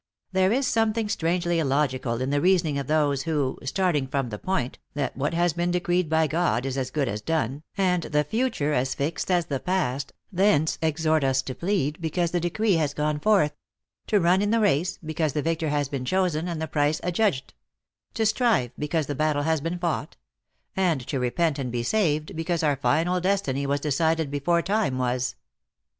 [0.31, 4.79] There is something strangely illogical in the reasoning of those who, starting from the point,
[4.95, 8.73] that what has been decreed by God is as good as done, and the future
[8.73, 12.95] as fixed as the past, thence exhort us to plead, because the de cree has
[12.95, 13.53] gone forth;
[14.07, 17.53] to run in the race, because the victor has been chosen, and the prize adjudged;
[18.15, 20.15] to strive, because the battle has been fought;
[20.75, 24.97] and to re pent and be saved, because our final destiny was decided before time
[24.97, 25.35] was.